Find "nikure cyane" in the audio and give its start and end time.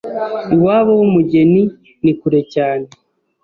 2.03-2.85